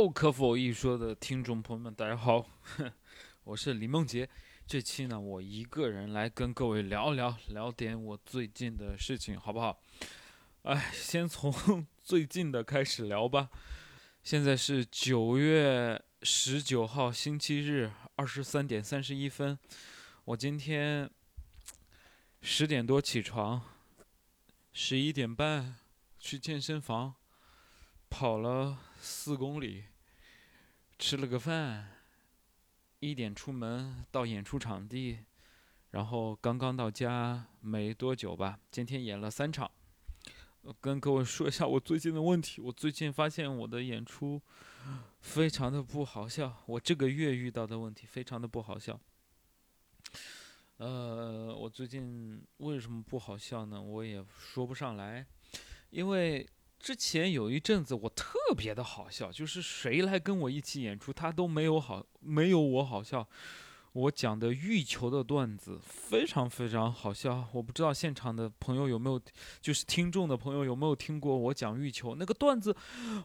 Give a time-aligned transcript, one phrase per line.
[0.00, 2.46] Hello，可否一说的听众朋友们，大家好，
[3.44, 4.26] 我是李梦洁。
[4.66, 9.78] 这期呢，我一个人来跟各位聊聊聊点我最近的事情，好不好？
[10.62, 11.52] 哎，先从
[12.02, 13.50] 最近的开始聊吧。
[14.22, 19.58] 现在是九月十九号星期日二十三点三十一分。
[20.24, 21.10] 我今天
[22.40, 23.60] 十点多起床，
[24.72, 25.76] 十一点半
[26.18, 27.16] 去健身房
[28.08, 29.84] 跑了四公里，
[31.00, 31.88] 吃了个饭，
[32.98, 35.20] 一点出门到演出场地，
[35.92, 38.60] 然后刚刚到家没多久吧。
[38.70, 39.68] 今天演了三场。
[40.78, 42.60] 跟各位说一下我最近的问题。
[42.60, 44.42] 我最近发现我的演出
[45.22, 46.62] 非常的不好笑。
[46.66, 49.00] 我这个月遇到的问题非常的不好笑。
[50.76, 53.80] 呃，我最近为什么不好笑呢？
[53.80, 55.26] 我也说不上来，
[55.88, 56.46] 因为
[56.80, 63.28] 之前有一阵子我特别的好笑，就是谁来跟我一起演出，他都没有好，没有我好笑。
[63.92, 69.20] 我讲的欲求的段子非常非常好笑，我不知道现场的朋友有没有，
[69.60, 72.74] 就是听众的朋友有没有听过我讲欲求那个段子。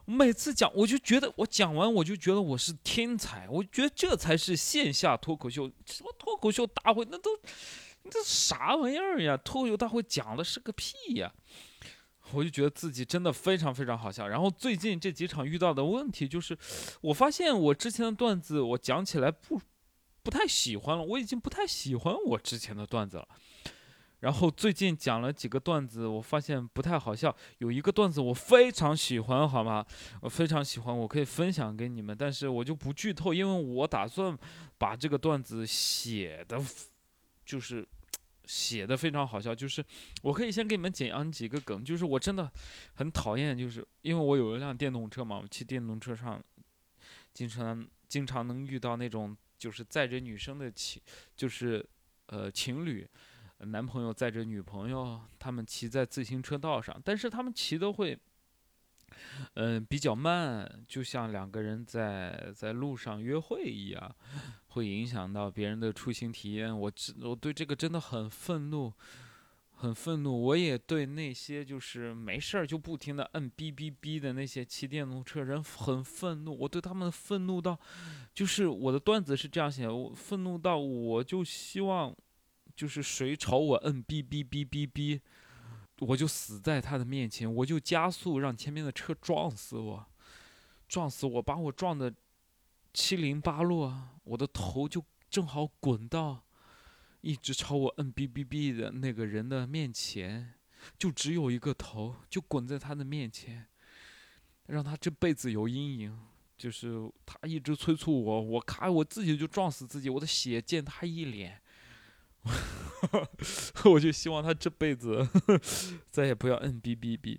[0.04, 7.30] 每次讲，我就觉得我讲完我就觉得我是天才，我觉得这才是线下脱口秀，什么脱口秀大会那都，
[8.02, 9.36] 那啥玩意儿呀？
[9.36, 11.32] 脱口秀大会讲的是个屁呀！
[12.32, 14.28] 我就觉得自己真的非常非常好笑。
[14.28, 16.56] 然后最近这几场遇到的问题就是，
[17.00, 19.60] 我发现我之前的段子我讲起来不。
[20.22, 23.28] 不太喜欢了，我已经不太喜欢我之前的段子了。
[24.18, 27.32] 然后最近讲了几个段子，我发现不太好笑。
[27.58, 29.86] 有一个段子我非常喜欢，好吗？
[30.20, 34.36] 我非常喜欢，我可以分享给你们，但是我就不剧透，因为我打算
[34.76, 36.60] 把这个段子写的，
[37.44, 37.86] 就是
[38.46, 39.54] 写的非常好笑。
[39.54, 39.84] 就是
[40.22, 42.50] 我可以先给你们讲几个梗，就是我真的
[42.94, 46.42] 很讨厌，就是因为我有一辆电动车嘛，我骑电动车上
[47.34, 49.36] 经常经常能遇到那种。
[49.58, 51.02] 就是载着女生的骑，
[51.34, 51.82] 就是，
[52.26, 53.08] 呃，情侣，
[53.60, 58.16] 男朋友载着女朋友，他们骑在自行车道上，但是他们骑都会，
[59.54, 64.16] 嗯，比较慢，就像两个人在在路上约会一样，
[64.68, 66.78] 会影响到别人的出行体验。
[66.78, 68.92] 我我对这个真的很愤怒。
[69.78, 76.58] 很愤怒，我也对那些就是没事儿就不停的摁哔哔哔的那些骑电动车人很愤怒。
[76.60, 77.78] 我对他们愤怒到，
[78.32, 82.16] 就是我的段子是这样写：我愤怒到我就希望，
[82.74, 85.20] 就是谁朝我摁哔哔哔哔哔，
[86.00, 90.06] 我就死在他的面前，我就加速让前面的车撞死我，
[90.88, 92.12] 撞死我，把我撞的
[92.92, 96.44] 七零八落，我的头就正好滚到。
[97.22, 100.54] 一直朝我摁哔哔哔的那个人的面前，
[100.98, 103.66] 就只有一个头，就滚在他的面前，
[104.66, 106.18] 让他这辈子有阴影。
[106.56, 111.60] 就是他一直催促我，我咔，我自己就撞死自己，我的血溅他一脸，
[113.90, 115.28] 我就希望他这辈子
[116.10, 117.38] 再也不要摁哔哔哔。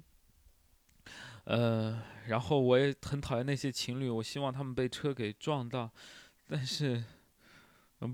[1.46, 5.92] 呃，然后我也很讨厌那些情侣，我希望他们被车给撞到，
[6.48, 7.04] 但是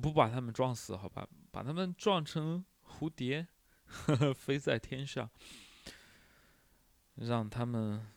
[0.01, 1.27] 不把他们撞死，好吧。
[1.51, 3.47] 把他们撞成蝴蝶，
[4.35, 5.29] 飞在天上，
[7.15, 8.07] 让他们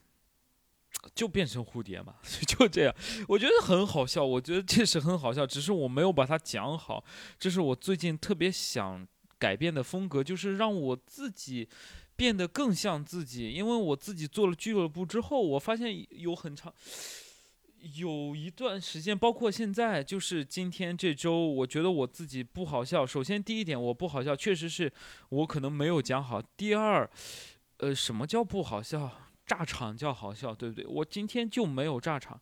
[1.15, 2.15] 就变成蝴蝶嘛，
[2.47, 2.95] 就这样。
[3.29, 7.05] 我觉得很好笑，我觉得这是很好笑，只是我没有把它讲好。
[7.39, 9.07] 这是我最近特别想
[9.39, 11.69] 改变的风格，就是让我自己
[12.17, 13.51] 变得更像自己。
[13.51, 16.73] 因为我自己做了俱乐部之后，我发现有很长。
[17.95, 23.07] 有一段时间，包括现在，就是今天这周，我觉得我自己不好笑。
[23.07, 24.93] 首先，第一点，我不好笑，确实是
[25.29, 26.43] 我可能没有讲好。
[26.43, 27.09] 第二，
[27.77, 29.26] 呃，什么叫不好笑？
[29.47, 30.87] 炸场叫好笑，对不对？
[30.87, 32.41] 我今天就没有炸场，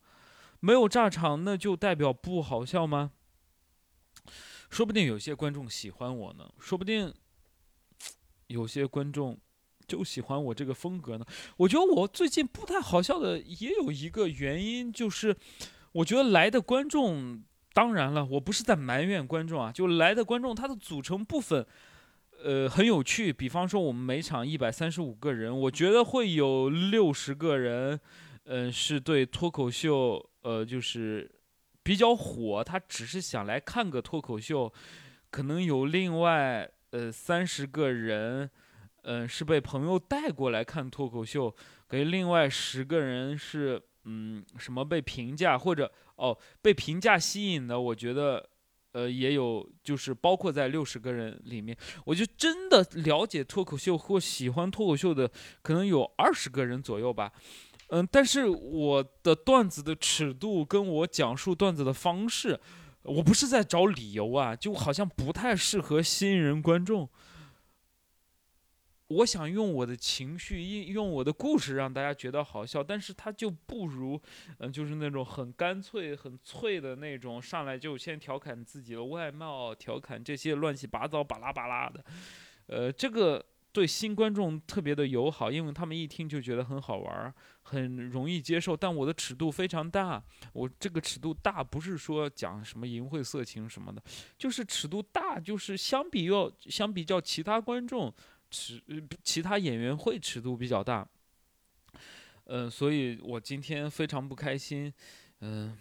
[0.60, 3.12] 没有炸场，那就代表不好笑吗？
[4.70, 7.14] 说不定有些观众喜欢我呢，说不定
[8.46, 9.38] 有些观众。
[9.86, 11.26] 就喜欢我这个风格呢？
[11.58, 15.36] 我觉得我最近不太好笑的也有一个原因，就是
[15.92, 21.66] 我觉得来的观众，当然了，我不是在埋怨观众啊，就来的观众，他的组成部分，
[22.44, 23.32] 呃，很有趣。
[23.32, 27.98] 比方说，我们每场一百三十五个人，我觉得会有六十个人，
[28.44, 31.30] 嗯，是对脱口秀，呃，就是
[31.82, 34.70] 比较火，他只是想来看个脱口秀，
[35.30, 38.50] 可能有另外呃三十个人。
[39.06, 41.54] 嗯，是被朋友带过来看脱口秀，
[41.88, 48.48] 给另外十个人是嗯什么被评价或者哦被评价吸引的，我觉得
[48.94, 51.76] 呃也有，就是包括在六十个人里面，
[52.06, 55.28] 我就真的了解脱口秀或喜欢脱口秀的
[55.62, 57.32] 可能有二十个人左右吧。
[57.88, 62.58] 嗯，但是我的段子的尺度跟我讲述段子的方式，
[63.02, 67.08] 我不是在找理由啊，就好像不太适合新人观众。
[69.14, 74.20] 我想用我的情绪，用用我的故事让大家觉得好笑，但是他就不如，
[74.58, 82.04] 嗯，就是那种很干脆、很脆的那种，上来就先调侃自己的外貌，调侃这些乱七八糟、巴拉巴拉的，
[82.66, 88.76] 呃，这个对新观众特别的友好，因为他们一听就觉得很好玩，很容易接受。
[88.76, 90.22] 但我的尺度非常大，
[90.52, 94.02] 我这个尺度大不是说讲什么淫秽色情什么的，
[94.38, 98.12] 就是尺度大，就是相比要相比较其他观众。
[98.54, 98.80] 尺
[99.24, 101.06] 其他演员会尺度比较大，
[102.44, 104.92] 嗯，所以我今天非常不开心，
[105.40, 105.76] 嗯，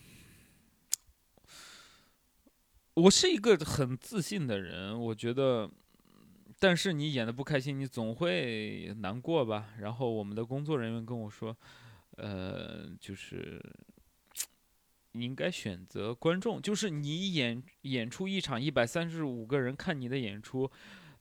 [2.95, 5.69] 我是一个很自信的人，我觉得，
[6.57, 9.69] 但是你演的不开心，你总会难过吧？
[9.79, 11.55] 然后我们的工作人员跟我说，
[12.17, 13.61] 呃，就是
[15.11, 20.71] 你应该选择观众，就是你演演出一场一百三十五个人看你的演出。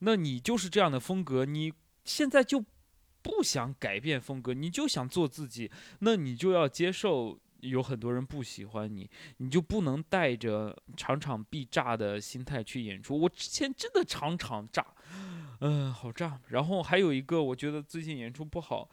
[0.04, 1.72] 那你就是这样的风格，你
[2.04, 2.64] 现在就
[3.22, 5.70] 不想改变风格，你就想做自己，
[6.00, 13.16] 那你就要接受有很多人不喜欢你，你就不能带着场场必炸的心态去演出。
[13.16, 14.84] 我之前真的场场炸，
[15.60, 16.40] 嗯，好炸。
[16.48, 18.90] 然后还有一个，我觉得最近演出不好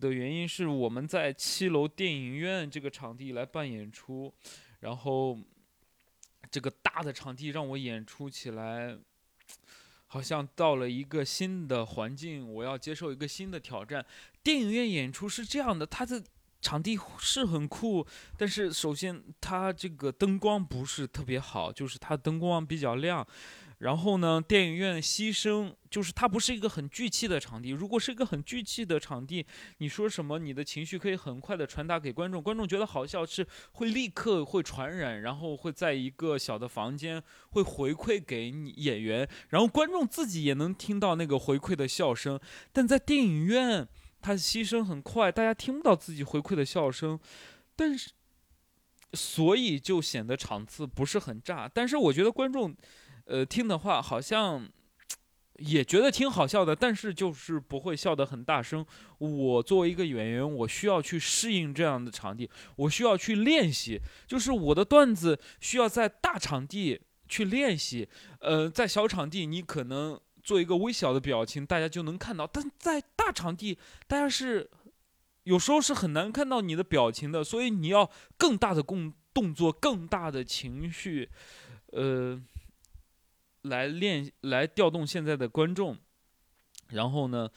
[0.00, 4.32] 的原因是我们在七楼电影院这个场地来办演出，
[4.80, 5.38] 然后
[6.50, 8.98] 这个大的场地让我演出起来。
[10.08, 14.04] 好像到了一个新的环境，我要接受一个新的挑战。
[14.42, 16.22] 电影院演出是这样的，它的
[16.60, 18.04] 场地是很酷，
[18.36, 23.24] 但是首先它这个灯光不是特别好，就是它灯光比较亮。
[23.78, 27.70] 然后呢，电影院牺牲就是它不是一个很聚气的场地。
[27.70, 29.46] 如果是一个很聚气的场地，
[29.78, 42.40] 你说什么，你的情绪可以很快的传达给观众，观众觉得好笑是会立刻会传染，然后会在一个小的房间会回馈给你演员，然后观众自己也能听到那个回馈的笑声。
[42.72, 43.86] 但在电影院，
[44.20, 47.16] 它牺牲很快，大家听不到自己回馈的笑声，
[47.76, 48.10] 但是
[49.12, 51.70] 所以就显得场次不是很炸。
[51.72, 52.74] 但是我觉得观众。
[53.28, 54.66] 呃，听的话好像
[55.58, 58.84] 也觉得挺好笑的，但是就是不会笑得很大声。
[59.18, 64.00] 我作为一个演员，我需要去适应这样的场地，我需要去练习。
[64.26, 68.08] 就是我的段子需要在大场地去练习，
[68.40, 73.76] 呃，在小场地你可能做一个微小的表情，大家就能看到；但在大场地，
[74.06, 74.70] 大家是
[75.42, 81.28] 有时候是很难看到你的表情的，所以你要更大的动动作，更大的情绪，
[81.92, 82.40] 呃。
[83.62, 85.96] 来练，来调动现在的观众，
[86.88, 87.50] 然后呢，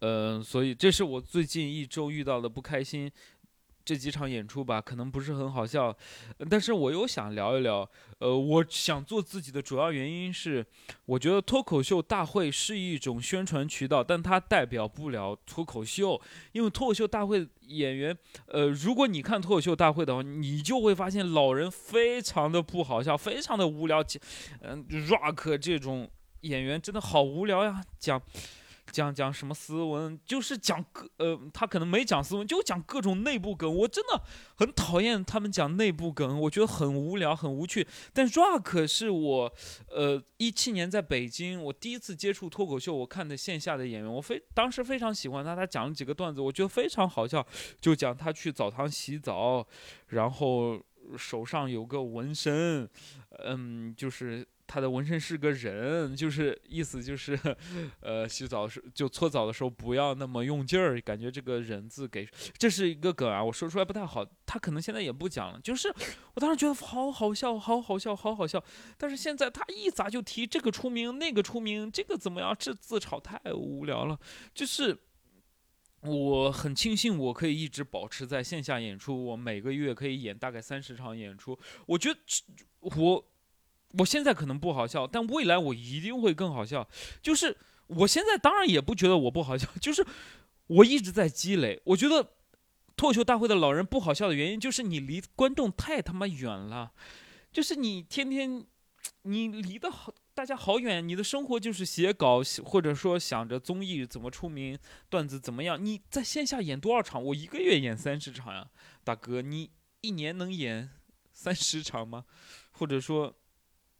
[0.00, 3.10] 呃，所以这是我最近一周遇到的不开心。
[3.84, 5.94] 这几场演出吧，可能不是很好笑，
[6.48, 7.88] 但是我又想聊一聊。
[8.18, 10.64] 呃，我想做自己的主要原因是，
[11.04, 16.18] 我觉得脱口秀大会是一种宣传渠道，但它代表不了脱口秀。
[16.52, 18.16] 因为脱口秀大会演员，
[18.46, 24.02] 呃，如果你看脱口秀大会的话，你就会发现老人非常的不好笑，非常的无聊。
[24.60, 26.08] 嗯，rock 这种
[26.40, 28.22] 演员真的好无聊呀，讲。
[28.92, 33.74] 讲讲什么斯文，就是讲各呃，他可能没讲斯文，就讲各种内部梗。
[33.74, 34.22] 我真的
[34.56, 37.86] 很讨厌他们讲内部梗，我觉得很无聊，很无趣。
[38.12, 39.52] 但 Rock 是我，
[39.88, 47.44] 呃，一七年在北京，我第一次接触脱口秀，我看的线下的演员，我非当时非常喜欢他，他讲了几个段子，我觉得非常好笑，
[47.80, 49.66] 就讲他去澡堂洗澡，
[50.08, 50.80] 然后
[51.16, 52.88] 手上有个纹身，
[53.44, 54.46] 嗯，就是。
[54.74, 57.38] 他的纹身是个人，就是意思就是，
[58.00, 62.28] 呃，洗澡时就搓澡的时候不要那么用劲儿，感觉这个人字给
[62.58, 65.60] 这是一个梗啊，我说出来不太好，他可能现在也不讲了。
[65.60, 65.94] 就是
[66.34, 68.60] 我当时觉得好好笑，好好笑，好好笑，
[68.98, 72.52] 但是现在他一咋就提这个出名，那个出名，这个怎么样？
[72.58, 74.18] 这自嘲太无聊了。
[74.52, 74.98] 就是
[76.00, 82.18] 我很庆幸我可以一直保持在线下演出，我每个月可以演大概三十场演出，我觉得
[82.80, 83.24] 我。
[83.98, 86.88] 我现在可能不好笑，但未来我一定会更好笑。
[87.22, 90.04] 就是我现在当然也不觉得我不好笑， 就是
[90.66, 91.80] 我一直在积累。
[91.84, 92.22] 我觉得
[92.96, 96.92] 脱口秀大会的老人不好笑的原因，就是你离观众太他妈远了。
[97.52, 98.64] 就是你天天
[99.22, 101.06] 你离得好，大家好远。
[101.06, 104.76] 你的生活就是写稿，或者说想着综艺怎么出名，
[105.08, 105.84] 段子怎么样。
[105.84, 107.22] 你在线下演多少场？
[107.22, 108.66] 我一个月演三十场呀，
[109.04, 109.70] 大哥，你
[110.00, 110.90] 一年能演
[111.32, 112.24] 三十场吗？
[112.72, 113.36] 或者说？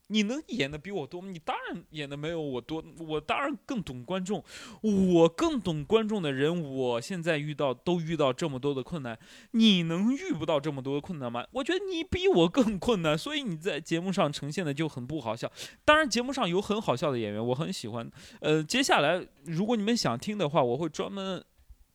[0.08, 1.30] 你能演的比我多吗？
[1.30, 4.44] 你当然演的没有我多，我当然更懂观众，
[4.82, 9.18] 我更懂观众的人，我现在遇到都遇到这么多的困难，
[9.52, 11.46] 你能遇不到这么多的困难吗？
[11.52, 15.50] 我觉得你比我更困难，所以你在节目上呈现的就很不好笑。
[15.84, 18.10] 当然，节目上有很好笑的演员，我很喜欢。
[18.40, 21.42] 呃，接下来如果你们想听的话，我会专门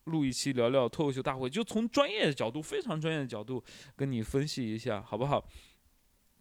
[0.05, 3.63] 录一期聊聊脱口秀大会，就从专业的角度，非常专业的角度
[3.95, 5.45] 跟你分析一下，好不好？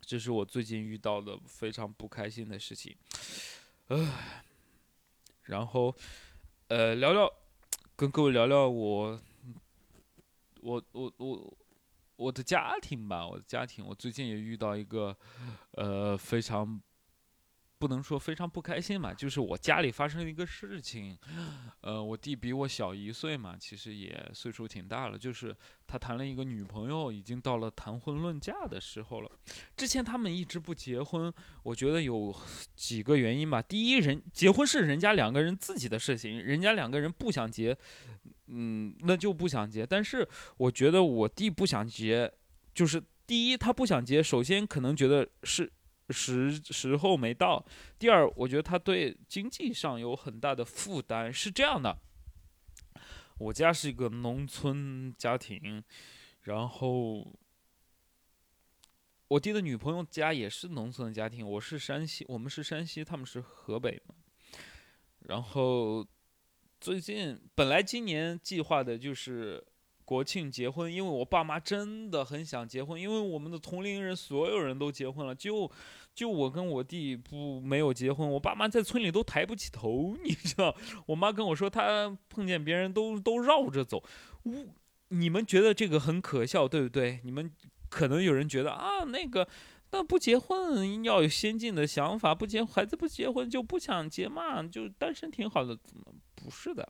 [0.09, 2.97] 这是我最近遇到的非常不开心的事情，
[3.89, 4.43] 唉，
[5.43, 5.95] 然后，
[6.69, 7.31] 呃，聊聊，
[7.95, 9.21] 跟各位聊聊我，
[10.63, 11.59] 我我我
[12.17, 15.15] 我的家庭吧，我的家庭，我最近也遇到一个，
[15.73, 16.81] 呃，非常。
[17.79, 21.17] 不能说非常不开心嘛，就是我家里发生一个事情，
[21.81, 25.57] 呃，我弟比我小一岁嘛，其实也岁数挺大了，就是
[25.87, 29.31] 他谈了一个女朋友，已经到了谈婚论嫁的时候了。
[29.77, 31.33] 之前他们一直不结婚，
[31.63, 32.35] 我觉得有
[32.75, 33.63] 几个原因吧。
[33.63, 37.77] 第一，人结婚是人家两个人自己的事情，人家两个人不想结，
[38.49, 39.87] 嗯，那就不想结。
[39.87, 42.33] 但是我觉得我弟不想结，
[42.75, 45.71] 就是第一他不想结，首先可能觉得是。
[46.11, 47.65] 时时候没到。
[47.99, 51.33] 第二，我觉得他对经济上有很大的负担。
[51.33, 51.99] 是这样的，
[53.39, 55.83] 我家是一个农村家庭，
[56.43, 57.37] 然后
[59.29, 61.49] 我弟的女朋友家也是农村的家庭。
[61.49, 64.15] 我是山西，我们是山西，他们是河北嘛。
[65.21, 66.07] 然后
[66.81, 69.65] 最近本来今年计划的就是。
[70.09, 75.71] 国庆结婚，因为我爸妈真的很想结婚，因为我们的同龄人所有人都结婚了，就
[76.15, 80.75] 就我跟我弟不没有结婚，我爸妈在村里都抬不起头，你知道？
[81.05, 84.03] 我妈跟我说，她碰见别人都都绕着走。
[84.45, 84.69] 呜
[85.09, 87.21] 你们觉得这个很可笑，对不对？
[87.23, 87.53] 你们
[87.91, 89.47] 可能有人觉得啊，那个
[89.91, 96.89] 那不结婚要有先进的想法，不结孩子不结婚就不想结嘛，就单身挺好的，怎么不是的？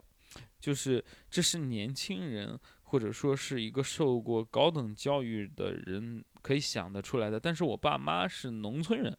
[0.58, 2.58] 就是这是年轻人。
[2.90, 9.14] 或者说是一个受过高等教育的人可以想得出来的，但是我爸妈是农村人，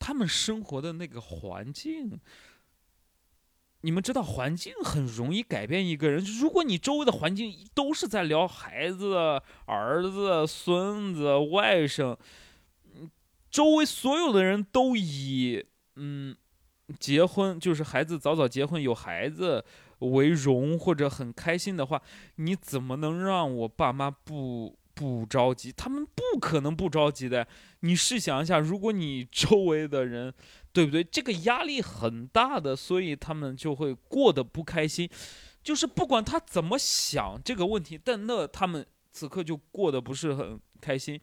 [0.00, 2.18] 他们生活的那个环境，
[3.82, 6.18] 你们知道，环境很容易改变一个人。
[6.40, 9.14] 如果你周围的环境都是在聊孩子、
[9.66, 12.18] 儿子、孙子、外甥，
[13.48, 16.36] 周围所有的人都以嗯
[16.98, 19.64] 结婚就是孩子早早结婚有孩子。
[20.00, 22.00] 为荣或者很开心的话，
[22.36, 25.72] 你怎么能让我爸妈不不着急？
[25.72, 27.46] 他们不可能不着急的。
[27.80, 30.32] 你试想一下，如果你周围的人，
[30.72, 31.04] 对不对？
[31.04, 35.08] 这个压力很大的，所以他们就会过得不开心。
[35.62, 41.20] 就是不管他怎么想这个问题，但那他们此刻就过得不是很开心。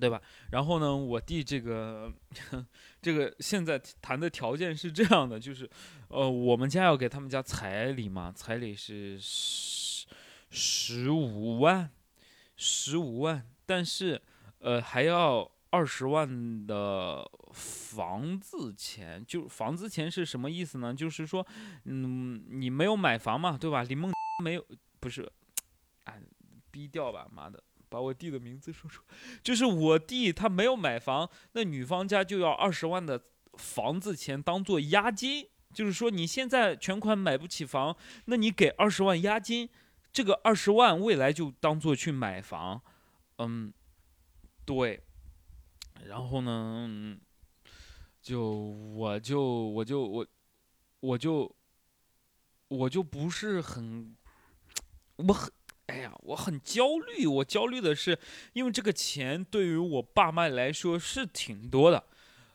[0.00, 0.20] 对吧？
[0.50, 2.12] 然后呢，我弟这个，
[3.00, 5.68] 这个现在谈的条件是这样的，就是，
[6.08, 10.06] 呃，我们家要给他们家彩礼嘛，彩礼是十
[10.50, 11.90] 十五万，
[12.56, 14.20] 十五万，但是，
[14.58, 19.24] 呃，还要二十万的房子钱。
[19.26, 20.92] 就房子钱是什么意思呢？
[20.94, 21.46] 就是说，
[21.84, 23.82] 嗯，你没有买房嘛，对吧？
[23.84, 24.66] 李梦 没有，
[25.00, 25.30] 不是，
[26.04, 26.20] 哎，
[26.70, 27.62] 逼掉吧，妈的。
[27.94, 29.04] 把我弟的名字说出，
[29.40, 33.22] 就是我弟他没有买房，那女方家就要二十万的
[33.52, 39.68] 房子钱当做押金，就是说你现在全款买不起房，那你给二十万押金，
[40.12, 42.82] 这个二十万未来就当做去买房，
[43.38, 43.72] 嗯，
[44.64, 45.00] 对，
[46.06, 47.16] 然后呢，
[48.20, 50.26] 就我就我就我
[50.98, 51.54] 我就
[52.66, 54.16] 我就不是很，
[55.14, 55.52] 我很。
[55.86, 57.26] 哎呀，我很焦虑。
[57.26, 58.18] 我焦虑的是，
[58.54, 62.04] 因为这个钱对于我爸妈来说是挺多的。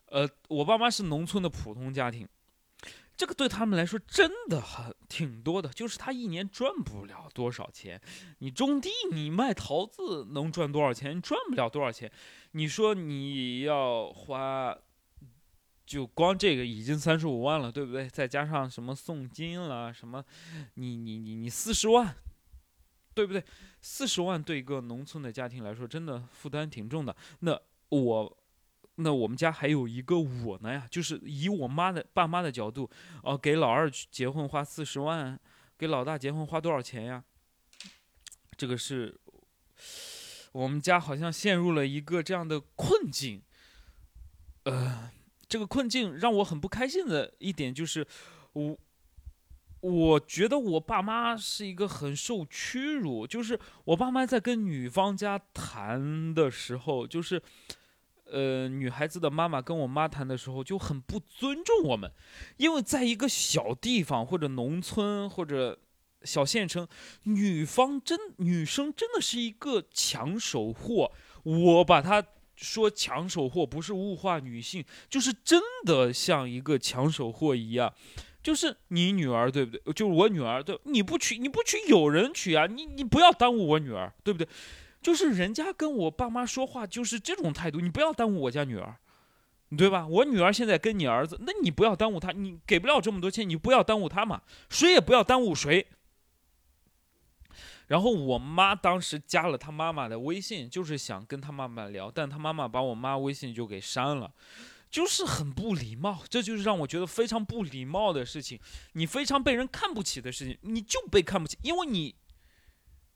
[0.08, 2.28] 呃，我爸妈是农村的普通家庭，
[3.16, 5.70] 这个对他们来说真的很挺多的。
[5.70, 8.02] 就是他一年赚不了多少钱。
[8.40, 11.22] 你种地，你卖桃子能赚多少钱？
[11.22, 12.12] 赚不了多少钱。
[12.54, 14.76] 你说你要花，
[15.86, 18.10] 就光这个已经三十五万了，对不对？
[18.10, 20.26] 再加上什么送金了什么，
[20.74, 22.16] 你你你你四十万。
[23.14, 23.44] 对不对？
[23.82, 27.16] 四十万对一个农村的家庭来说，真的负担挺重的。
[27.40, 28.38] 那我，
[28.96, 32.90] 那我们家还有一个我呢呀，就是以我妈的爸妈的角度，
[33.24, 35.38] 哦，给老二结婚花四十万，
[35.78, 37.24] 给老大结婚花多少钱呀？
[38.56, 39.20] 这个是
[40.52, 43.42] 我们家好像陷入了一个这样的困境。
[44.64, 45.12] 呃，
[45.48, 48.08] 这个困境让我很不开心的一点就是，
[48.54, 48.78] 我。
[49.82, 57.42] 我觉得我爸妈是一个很受屈辱，就是我爸妈在跟女方家谈的时候，就是，
[58.26, 62.12] 呃，女孩子的妈妈跟我妈谈的时候就很不尊重我们，
[62.58, 65.80] 因为在一个小地方或者农村或者
[66.24, 66.86] 小县城，
[67.24, 71.12] 女方真女生真的是一个抢手货。
[71.44, 72.22] 我把她
[72.58, 77.94] 说抢手货，不是物化女性，就是真的像一个抢手货一样。
[78.42, 79.94] 就是你女儿对不对？
[79.94, 82.66] 就是我女儿对，你不娶你不娶有人娶啊！
[82.68, 84.48] 你你不要耽误我女儿，对不对？
[85.02, 88.98] 就是人家跟我爸妈说话就是这种态度，你不要耽误我家女儿，
[89.78, 90.08] 对吧？
[90.08, 95.88] 我女儿现在跟你儿子，那你不要耽误她，你给不了这么多钱，你不要耽误她嘛，谁也不要耽误谁。
[97.88, 104.32] 然后我妈当时加了她妈妈的微信，就是想跟她妈妈聊，但她妈妈把我妈微信就给删了，
[104.90, 108.60] 就是很不礼貌，这就是让我觉得非常不礼貌的事情，
[108.94, 112.16] 你非常被人看不起的事情，你就被看不起，因为你。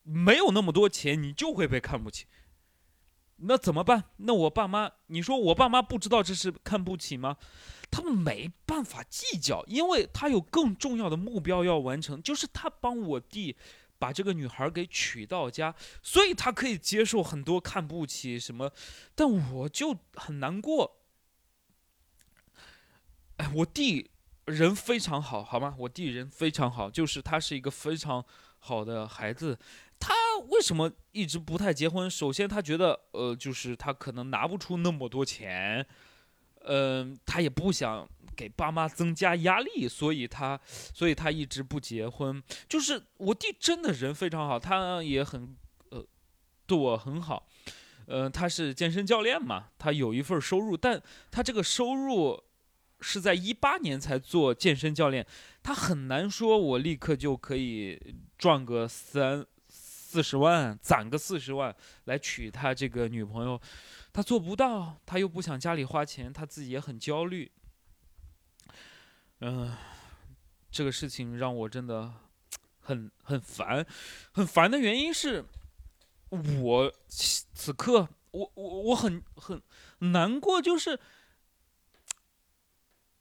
[0.05, 2.25] 没有那么多钱，你就会被看不起。
[3.37, 4.03] 那怎么办？
[4.17, 7.37] 那我爸妈，你说我爸妈不知道这是看不起吗？
[7.89, 13.55] 他们没办法计较，因为他有更重要的目标要完成，就是他帮我弟
[13.97, 18.73] 把这个女孩给娶到家，所以他可以接受很多看不起什么。
[19.15, 21.02] 但我就很难过。
[23.53, 24.09] 我弟
[24.45, 25.75] 人非常好，好吗？
[25.77, 28.23] 我弟人非常好，就是他是一个非常
[28.59, 29.57] 好的孩子。
[29.99, 30.13] 他
[30.49, 32.09] 为什么一直不太结婚？
[32.09, 35.85] 首先，他觉得，呃，就是他可能拿不出那么多钱，
[36.65, 42.43] 嗯，他也不想给爸妈增加压力，所以他，所以他一直不结婚。
[42.67, 45.55] 就是我弟真的人非常好，他也很，
[45.91, 46.05] 呃，
[46.67, 47.47] 对我很好，
[48.07, 52.43] 呃，他是健身教练嘛，他有一份收入，但他这个收入
[53.03, 55.27] 是在一八年才做健身教练，
[55.61, 59.45] 他很难说我立刻就可以赚个三。
[60.15, 63.59] 四十万攒个四十万来娶他这个女朋友，
[64.11, 67.51] 他做不到，他又不想家里花钱，他自己也很焦虑。
[69.39, 69.75] 嗯，
[70.69, 72.13] 这个事情让我真的
[72.81, 73.83] 很很烦，
[74.33, 75.43] 很烦的原因是，
[76.29, 79.59] 我此刻我我我很很
[79.97, 80.99] 难过，就是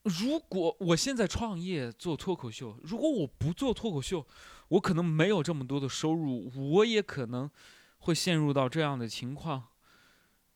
[0.03, 4.27] 如果我现在创业做脱口秀，如果我不做脱口秀。
[4.69, 7.51] 我可能没有这么多的收入，我也可能
[7.99, 9.65] 会陷入到这样的情况，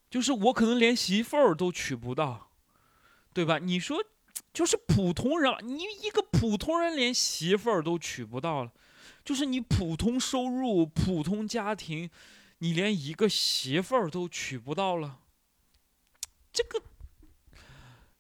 [0.09, 2.49] 就是我可能连媳妇儿都娶不到，
[3.35, 3.59] 对吧？
[3.59, 4.03] 你说，
[4.55, 8.73] 就是普通人，你一个普通人连媳妇儿都娶不到了，
[9.23, 12.09] 就是你普通收入、普通家庭，
[12.61, 15.19] 你连一个媳妇儿都娶不到了，
[16.51, 16.83] 这个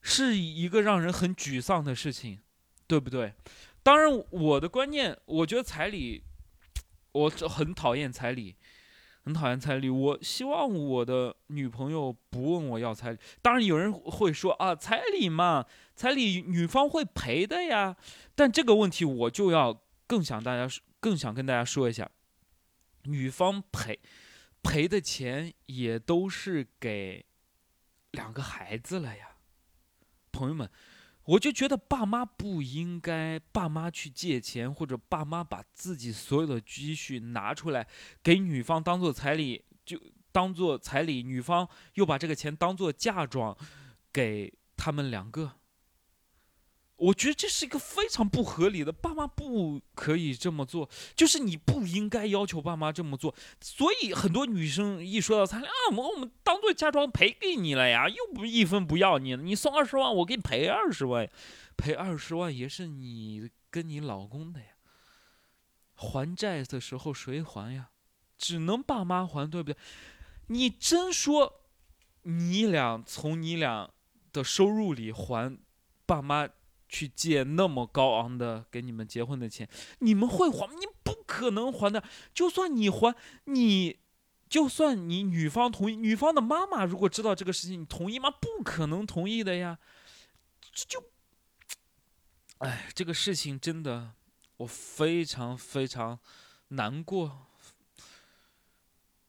[0.09, 2.39] 是一个让人很沮丧的事情，
[2.87, 3.35] 对不对？
[3.83, 6.23] 当然，我的观念，我觉得彩礼，
[7.11, 8.55] 我很讨厌彩礼，
[9.25, 9.91] 很讨厌彩礼。
[9.91, 13.19] 我希望我的女朋友不问我要彩礼。
[13.43, 15.67] 当然，有人会说啊，彩礼嘛，
[15.97, 17.97] 彩礼女方会赔的呀。
[18.37, 22.09] 但这个问题，我就要更想大家，更想跟大家说一下，
[23.03, 23.99] 女方赔
[24.63, 27.27] 赔的钱也都是给
[28.13, 29.36] 两个孩子了呀，
[30.37, 30.69] 朋友们。
[31.25, 37.85] 我就觉得爸妈不应该，爸妈去借钱，或者爸妈把自己所有的积蓄拿出来
[38.23, 43.57] 给女方当做彩礼，就当做彩礼，女方又把这个钱当做嫁妆
[44.13, 45.51] 给他们两个。
[46.97, 53.35] 我觉得这是一个非常不合理的，爸妈不可以这么做，就是你不应该要求爸妈这么做。
[53.61, 61.29] 所以很多女生一说到彩礼啊，我我们当做嫁妆赔给你了呀，又不一分不要你，你送二十万，我给你赔二十万，
[61.77, 64.67] 赔二十万也是你跟你老公的呀。
[65.95, 67.91] 还债的时候谁还呀？
[68.39, 69.77] 只能爸妈还，对不对？
[70.47, 71.61] 你真说
[72.23, 73.91] 你俩从你俩
[74.33, 75.59] 的收入里还
[76.07, 76.49] 爸妈？
[76.89, 79.69] 去借那么高昂的给你们结婚的钱，
[79.99, 80.75] 你们会还吗？
[80.79, 82.03] 你不可能还的。
[82.33, 83.99] 就算你还，你
[84.49, 88.31] 就算你女方同意，女方的妈妈如果知道这个事情，你同意吗？
[88.31, 89.79] 不可能同意的呀。
[90.73, 91.05] 这就，
[92.59, 94.13] 哎，这个事情真的，
[94.59, 96.21] 我非常非常
[96.69, 97.49] 难过。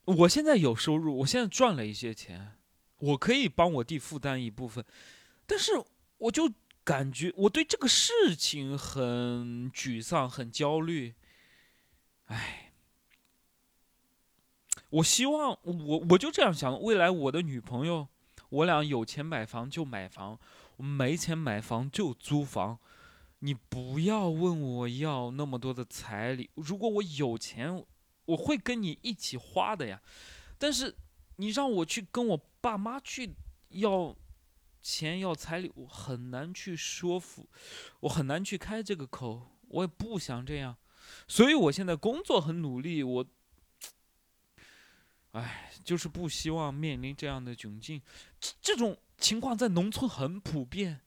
[0.05, 2.57] 我现在有收入，我现在赚了一些钱，
[2.99, 4.85] 我可以帮我弟负担一部分，
[5.47, 5.71] 但是
[6.19, 6.53] 我就。
[6.87, 11.15] 感觉我对这个事情很沮丧，很焦虑。
[12.27, 12.71] 哎，
[14.91, 18.07] 我希望我我就这样想，未来我的女朋友，
[18.47, 20.39] 我俩有钱买房就买房，
[20.77, 22.79] 没钱买房就租房。
[23.39, 27.85] 你不要问我要那么多的彩礼，如果我有钱，
[28.27, 30.01] 我会跟你一起花的呀。
[30.57, 30.95] 但是
[31.35, 33.35] 你让我去跟我爸妈去。
[33.71, 34.15] 要
[34.81, 37.49] 钱要彩礼，我很难去说服，
[38.01, 40.77] 我很难去开这个口，我也不想这样，
[41.27, 43.25] 所以我现在工作很努力，我，
[45.31, 48.01] 哎，就是不希望面临这样的窘境，
[48.39, 51.01] 这这种情况在农村很普遍，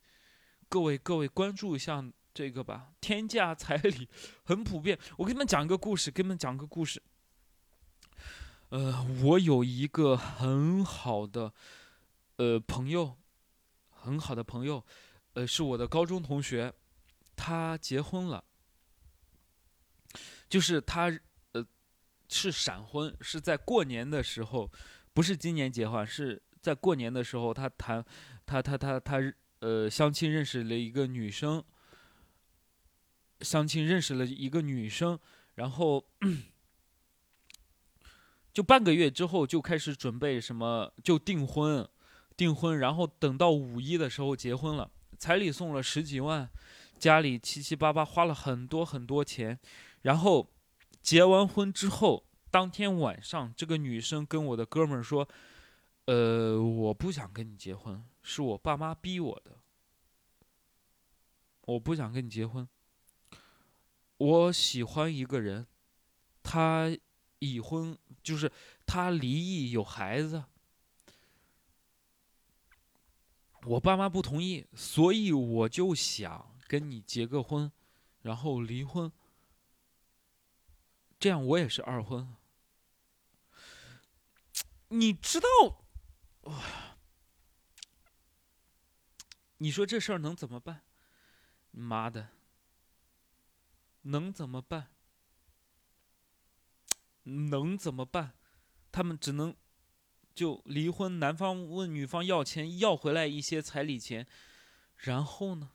[0.69, 2.05] 各位各位关注一下
[2.35, 4.09] 这个吧，天价彩礼
[4.45, 7.03] 很普遍，我给你们讲一个故事，给你们讲个故事。
[8.69, 11.53] 呃，我有一个很好的，
[12.37, 13.17] 呃，朋友，
[14.01, 14.85] 很好的朋友，
[15.35, 16.73] 呃，是我的高中同学，
[17.37, 18.43] 他结婚了，
[20.49, 21.11] 就是他，
[21.53, 21.67] 呃，
[22.29, 24.71] 是闪婚，是在过年的时候，
[25.13, 28.05] 不是今年结婚，是在过年的时候，他谈，
[28.47, 29.19] 他他他他，
[29.61, 31.63] 呃，相亲认识了一个女生，
[33.41, 35.19] 相亲认识了一个女生，
[35.55, 36.05] 然后。
[38.53, 41.89] 就半个月之后就开始准备什么，就订婚，
[42.41, 46.49] 订婚，然后等到五一的时候结婚了，彩礼送了十几万，
[46.99, 49.59] 家里七七八八花了很多很多钱，
[50.01, 50.49] 然后
[51.03, 55.29] 结完婚之后，当天晚上这个女生跟我的哥们儿说
[56.09, 59.59] ：“呃，我不想跟你结婚，是我爸妈逼我的，
[61.67, 62.67] 我不想跟你结婚，
[64.17, 65.67] 我喜欢一个人，
[66.43, 66.91] 他。”
[67.43, 68.53] 已婚就是
[68.85, 70.45] 他离异有孩子，
[73.65, 77.71] 我爸妈不同意，所以我就想跟你结个婚，
[78.23, 79.13] 然后离婚，
[81.19, 82.37] 这样我也是二婚。
[84.89, 85.85] 你知道，
[89.59, 90.83] 你说这事儿能怎么办？
[91.71, 92.31] 妈的，
[94.03, 94.89] 能怎么办？
[97.23, 98.33] 能怎么办？
[98.91, 99.55] 他们只能
[100.41, 104.27] 就离婚，男方问女方要钱，要回来一些彩礼钱，
[104.97, 105.73] 然后呢？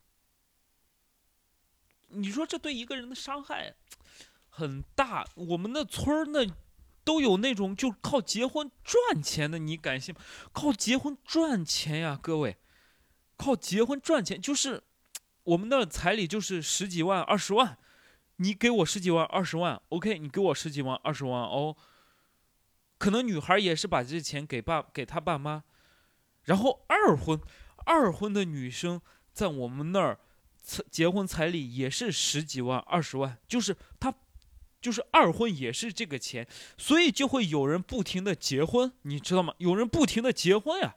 [2.08, 3.76] 你说这对一个人的伤害
[4.50, 5.28] 很大。
[5.36, 6.52] 我们的村儿那
[7.04, 10.16] 都有那种就靠结婚赚钱的，你敢信？
[10.52, 12.58] 靠结婚赚钱呀，各位，
[13.38, 14.82] 靠结婚赚钱就是
[15.44, 17.78] 我们的彩礼就是十几万、二十万。
[18.38, 20.18] 你给我十几万、二十万，OK？
[20.18, 21.78] 你给我十几万、二十万哦。
[22.98, 25.64] 可能女孩也是把这钱给爸、给他爸妈。
[26.44, 27.40] 然后二婚，
[27.86, 29.02] 二婚的女生
[29.34, 30.20] 在我们那儿，
[30.92, 34.14] 结婚彩礼也是十几万、二十万，就是他，
[34.80, 39.56] 就是二婚也是这个钱，所以就会有人不停的结婚，你知道吗？
[39.58, 40.96] 有人不停的结婚呀。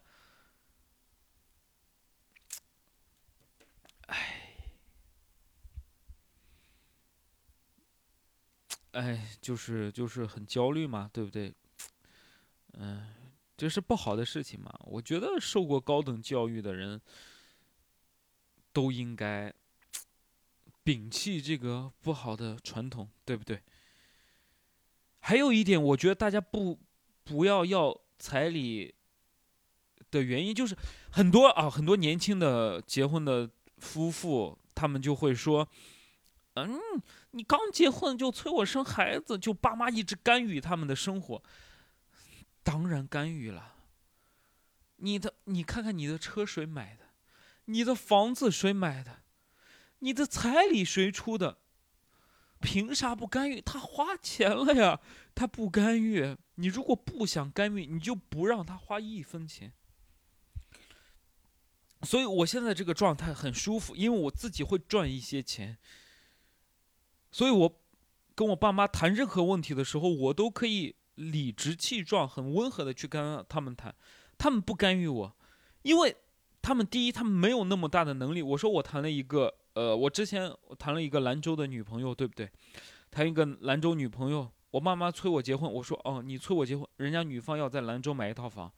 [8.92, 11.54] 哎，就是就是很焦虑嘛，对不对？
[12.78, 13.06] 嗯，
[13.56, 14.72] 这是不好的事情嘛。
[14.84, 17.00] 我觉得受过高等教育的人
[18.72, 19.52] 都应该
[20.84, 23.60] 摒弃这个不好的传统，对不对？
[25.20, 26.78] 还有一点，我觉得大家不
[27.24, 28.94] 不要要彩礼
[30.10, 30.76] 的原因，就是
[31.10, 35.68] 很多啊，很多年轻的结婚的夫妇，他们就会说。
[36.54, 36.76] 嗯，
[37.30, 41.40] 你刚结婚就催我生孩子，就爸妈一直干预他们的生活，
[42.68, 43.76] 当然干预了。
[44.96, 47.04] 你的，你看看你的车谁买的，
[47.64, 49.22] 你的房子谁买的，
[50.00, 51.61] 你的彩礼谁出的，
[52.61, 53.59] 凭啥不干预？
[53.62, 55.00] 他花钱了呀，
[55.35, 56.37] 他不干预。
[56.57, 59.72] 你如果不想干预，你就不让他花一分钱。
[62.02, 65.78] 所以我现在这个状态很舒服，因为我自己会赚一些钱。
[67.33, 67.81] 所以，我
[68.35, 73.94] 跟我爸妈谈任何问题的时候，我都可以理直气壮、很温和的去跟他们谈，
[74.38, 75.37] 他们不干预我，
[75.83, 76.16] 因为
[76.62, 78.40] 他们第一，他们没有那么大的能力。
[78.40, 82.50] 我说我谈了一个，呃，我之前我谈了一个兰州的女朋友，对不对？
[83.11, 88.72] 谈一个兰州女朋友，我爸妈催我结婚，我说哦，你催我结婚，人家女方要在兰州买一套房，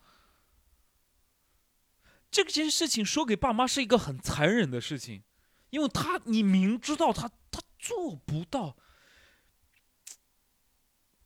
[2.31, 5.23] 这件事情说给爸妈是一个很残忍的事情，
[5.71, 7.61] 因为他你明知道他他。
[7.83, 8.77] 做不到，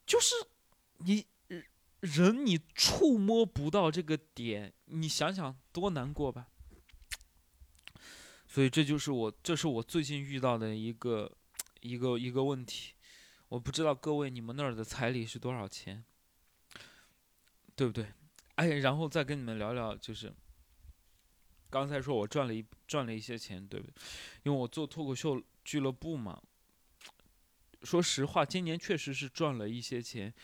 [0.06, 0.36] 就是
[0.98, 1.26] 你
[2.00, 6.48] 人你触摸不到这个点，你想想多难过吧。
[8.46, 11.36] 所以这就是我，这是我最近遇到的一个
[11.80, 12.94] 一个一个问题。
[13.48, 16.04] 我不知道各位你们那儿的彩礼是多少钱，
[17.74, 18.12] 对不对？
[18.56, 20.32] 哎，然后再跟你们聊聊，就是
[21.70, 23.94] 刚才说我赚了一赚了一些钱，对不对？
[24.44, 25.42] 因为我做脱口秀。
[25.64, 26.42] 俱乐部嘛，
[27.84, 30.34] 说实话，今年确实是赚了一些钱。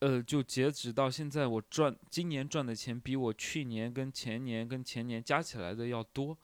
[0.00, 6.36] 呃，就截止到现在，我赚今年赚的钱比我去年跟前年跟前年加起来的要多，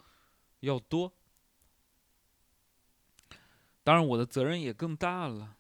[0.61, 1.12] 要多。
[3.85, 5.57] 当然，我的责任也更大了。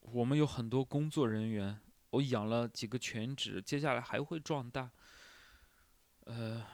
[0.00, 4.90] 我们有很多工作人员，我养了几个全职，接下来还会壮大。
[6.24, 6.66] 呃，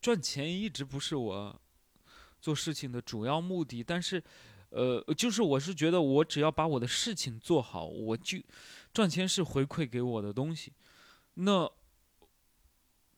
[0.00, 1.60] 赚钱一直不是我
[2.40, 4.22] 做事情的主要目的，但是，
[4.70, 8.38] 呃，就是我是觉得，我只要把我的事情做好，我就
[8.92, 10.72] 赚钱是回馈给我的东西。
[11.34, 11.70] 那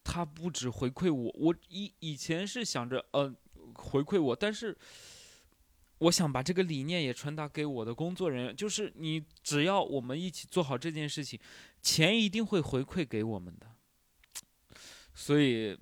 [0.05, 3.35] 他不止回馈我，我以以前是想着，呃，
[3.75, 4.77] 回馈我，但是。
[6.01, 11.39] 我想把这个理念也传达给我的工作人员，就是你只要我们一起做好这件事情，
[11.83, 13.67] 钱一定会回馈给我们的。
[15.13, 15.79] 所以，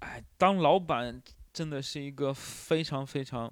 [0.00, 3.48] 哎，当老板真的是一个非常非常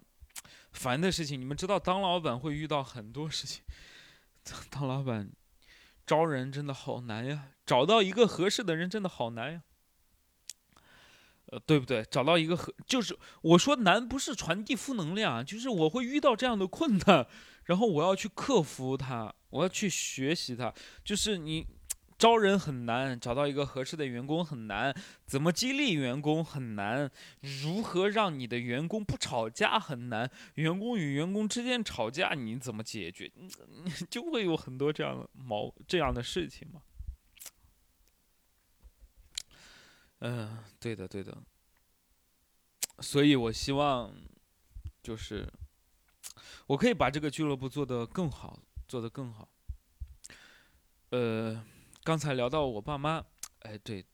[0.73, 1.41] 烦的事情。
[1.41, 3.63] 你们知道，当老板会遇到很多事情。
[4.71, 5.31] 当老板
[6.07, 9.63] 招人真的好难呀，找到一个合适的人真的好难呀。
[11.47, 12.03] 呃，对不对？
[12.11, 17.27] 找到一个和就是我说难不是传递负能量，就是我会遇到这样的困难，
[17.65, 20.73] 然后我要去克服它，我要去学习它。
[21.05, 21.67] 就是你
[22.23, 24.95] 招人很难，找到一个合适的员工很难，
[25.27, 33.29] 怎么激励员工很难，如何让你的员工不吵架很难，员工与员工之间吵架你怎么解决？
[34.09, 36.83] 就会有很多这样的毛这样的事情嘛。
[40.21, 41.37] 嗯，对的，对的。
[43.01, 44.15] 所以我希望，
[45.03, 45.53] 就是
[46.69, 49.49] 我可以把这个俱乐部做得更好，做得更好。
[51.11, 51.61] 呃，
[52.03, 53.25] 刚才聊到我爸妈，
[53.61, 54.05] 哎，对，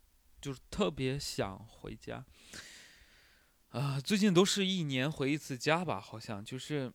[0.41, 2.25] 就是特别想回家。
[3.71, 6.93] 啊，最近都是一年回一次家吧，好像就是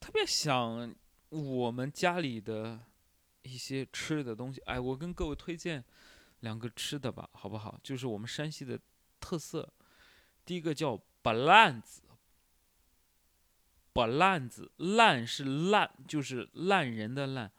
[0.00, 0.94] 特别想
[1.30, 2.80] 我们家里的
[3.42, 4.60] 一些吃的东西。
[4.62, 5.84] 哎，我跟各位推荐。
[6.42, 7.78] 两个吃的吧，好不好？
[7.84, 8.76] 就是我们山西的
[9.20, 9.72] 特色。
[10.44, 12.02] 第一个叫把烂子，
[13.92, 17.52] 把烂子，烂是烂，就是烂人的烂。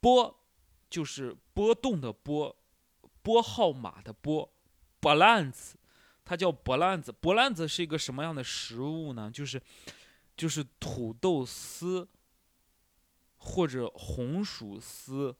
[0.00, 0.40] 拨
[0.88, 2.54] 就是波动的波，
[3.22, 4.52] 拨号码的拨
[5.00, 5.72] ，balance，，
[6.22, 7.10] 它叫 balance。
[7.22, 9.30] balance 是一个什么样的食物呢？
[9.30, 9.62] 就是，
[10.36, 12.06] 就是土豆丝
[13.38, 15.34] 或者红薯丝。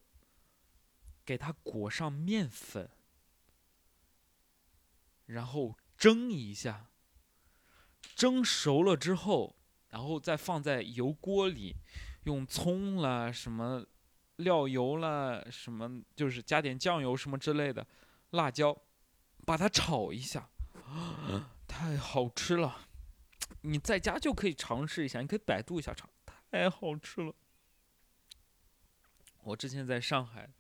[1.27, 2.89] 给它裹上面粉，
[5.25, 6.89] 然后蒸一下，
[8.15, 9.57] 蒸熟了之后，
[9.89, 11.75] 然后再放在油锅里，
[12.23, 13.85] 用葱啦、什么
[14.37, 17.87] 料油啦、什么就是加点酱油什么之类的，
[18.31, 18.77] 辣椒，
[19.45, 20.49] 把它炒一下，
[21.67, 22.89] 太好吃了！
[23.63, 26.09] 你在家就可以尝试一下，你可以百度一下尝，
[26.51, 27.35] 太好吃了。
[29.43, 30.51] 我之前在上海。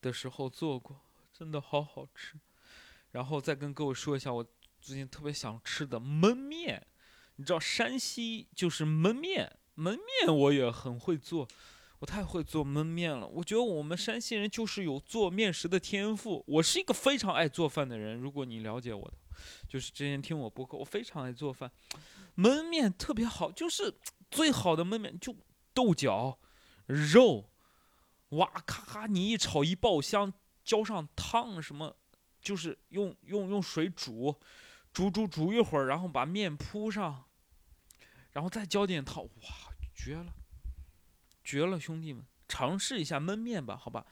[0.00, 1.00] 的时候做过，
[1.32, 2.38] 真的好好吃。
[3.10, 4.46] 然后再跟各位说一下，我
[4.80, 6.86] 最近特别想吃的焖面。
[7.34, 11.48] 你知道山西就是焖面，焖面我也很会做，
[12.00, 13.26] 我太会做焖面了。
[13.26, 16.44] 我觉得我们山西人就是有做面食的天赋。
[16.46, 19.16] 我是一个非常爱做饭的人，如果你了解我的，
[19.68, 21.70] 就是之前听我播客，我非常爱做饭。
[22.36, 23.94] 焖面特别好，就是
[24.30, 25.34] 最好的焖面就
[25.74, 26.38] 豆角、
[26.86, 27.50] 肉。
[28.32, 29.06] 哇咔咔！
[29.06, 31.96] 你一炒一爆香，浇上汤什么，
[32.42, 34.36] 就是用用用水煮，
[34.92, 37.24] 煮煮煮一会儿，然后把面铺上，
[38.32, 39.30] 然后再浇点汤，哇，
[39.94, 40.34] 绝了，
[41.48, 44.04] 绝了，兄弟们，尝试一下焖面吧，好吧。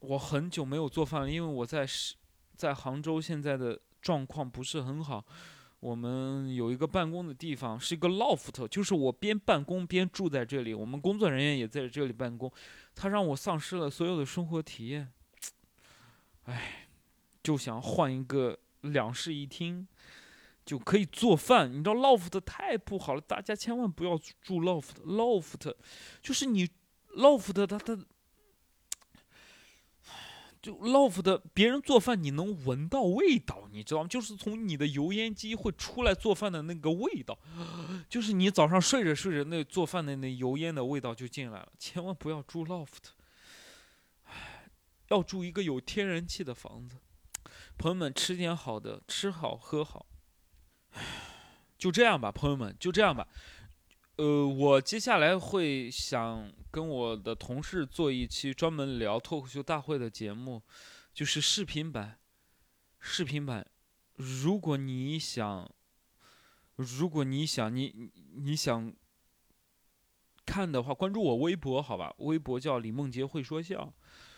[0.00, 2.16] 我很久没有做饭了，因为我在是，
[2.56, 5.24] 在杭州，现在的状况不是很好。
[5.78, 10.74] 我们有一个办公的地方，是一个 loft，就是我边办公边住在这里。
[10.74, 12.52] 我们工作人员也在这里办公，
[12.92, 15.12] 他让我丧失了所有的生活体验。
[16.46, 16.88] 哎，
[17.40, 19.86] 就想换一个两室一厅，
[20.64, 21.70] 就可以做饭。
[21.72, 24.94] 你知道 loft 太不好了，大家千万不要住 loft。
[25.04, 25.74] loft
[26.22, 26.68] 就是你
[27.16, 28.04] loft 它它。
[30.62, 34.08] 就 loft 别人做饭，你能闻到味道，你知道吗？
[34.08, 37.38] 就是从你的油烟机会出来做饭的那个味道，
[38.08, 41.70] 就是你早上睡着睡着，那做饭的那油烟的味道就进来了。
[41.78, 43.12] 千万不要住 loft，
[45.08, 46.96] 要住一个有天然气的房子。
[47.76, 50.06] 朋友们，吃点好的，吃好喝好。
[51.78, 53.26] 就这样吧，朋友们，就这样吧。
[54.16, 60.62] 呃，我接下来会想跟我的同事做一期专门聊脱口秀大会的节目，
[61.12, 62.18] 就是视频版。
[63.00, 63.66] 视频版，
[64.14, 65.70] 如果你想，
[66.76, 68.94] 如果你想，你你想
[70.46, 72.14] 看的话，关注我微博好吧？
[72.18, 73.92] 微博叫李梦洁会说笑，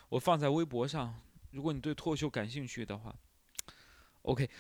[0.09, 1.21] 我放在微博上。
[1.53, 3.15] 如果你对脱口秀感兴趣的话
[4.23, 4.51] ，OK，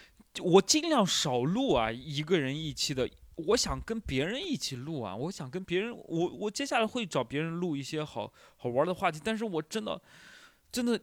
[0.42, 3.09] 我尽量少录啊，一个人一期的。
[3.49, 10.01] 我想跟别人一起录啊，我想跟别人，我我接下来会找别人录一些好好玩的话题，但是我真的，
[10.72, 10.99] 真的，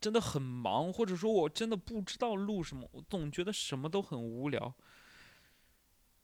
[0.00, 4.74] 真的很忙，或者说我真的不知道录什么，我总觉得什么都很无聊。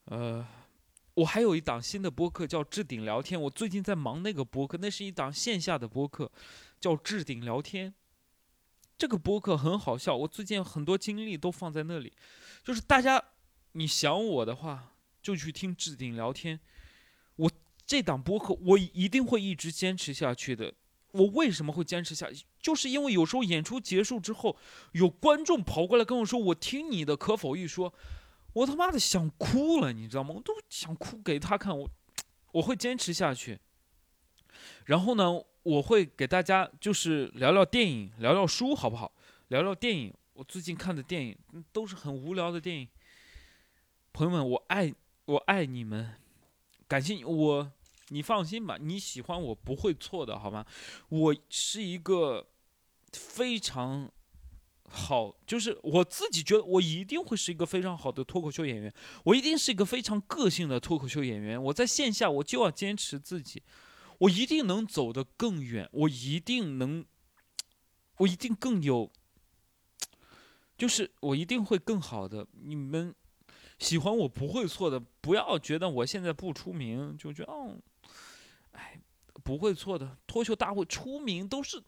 [0.07, 0.47] 呃，
[1.13, 6.33] 我还有一档新的播客叫置顶聊天，我最近在忙那个播客，那是一档线下的播客，
[6.81, 7.93] 叫置顶聊天。
[8.99, 12.13] 这个播客很好笑，我最近很多精力都放在那里，
[12.65, 13.23] 就是大家
[13.73, 16.59] 你想我的话，就去听置顶聊天。
[17.37, 17.51] 我
[17.87, 20.73] 这档播客我一定会一直坚持下去的。
[21.13, 22.45] 我为什么会坚持下去？
[22.61, 24.57] 就是因为有时候演出结束之后，
[24.93, 27.93] 有观众跑过来跟我说：“我听你的可否一说，
[28.55, 30.35] 我他妈的想哭了，你知道吗？
[30.35, 31.91] 我都想哭给他看。”我
[32.53, 33.61] 我会坚持下去。
[34.87, 35.43] 然后呢？
[35.67, 39.11] 我会给大家就是聊聊电影，聊聊书，好不好？
[39.49, 41.37] 聊聊电影，我最近看的电影
[41.73, 42.89] 都是很无聊的电影。
[44.13, 46.15] 朋友们，我爱我爱你们，
[46.87, 47.73] 感谢你我，
[48.11, 50.65] 你放心吧，你喜欢我不会错的，好吗？
[51.09, 52.47] 我是一个
[53.13, 54.09] 非常
[54.89, 61.61] 好，就是我自己觉得我一定会是一个非常好的脱口秀演员，我一定是一个非常个性的脱口秀演员。
[61.61, 63.61] 我在线下我就要坚持自己。
[64.19, 67.05] 我一定能走得更远，我一定能，
[68.19, 69.13] 我一定更有，
[70.79, 72.47] 就是我一定会更好的。
[72.53, 73.15] 你们
[73.79, 77.77] 喜欢我不会错的，不要觉得我现在不出名就觉得，哦，
[78.73, 79.01] 哎，
[79.45, 80.17] 不会错的。
[80.27, 81.83] 脱口秀大会出名都是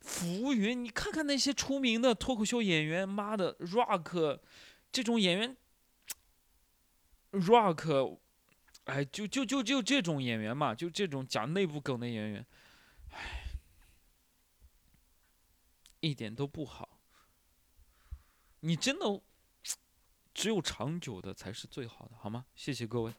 [0.00, 4.40] 浮云，你看看那些出名的脱口秀演员，妈的，rock
[4.92, 5.56] 这种演员
[7.32, 8.18] ，rock。
[8.84, 12.46] 哎，就就就就这种演员嘛，就这种讲内部梗的演员，
[13.10, 13.44] 哎，
[16.00, 16.98] 一点都不好。
[18.60, 19.22] 你真的
[20.34, 22.46] 只有长久的才是最好的，好吗？
[22.54, 23.12] 谢谢各位。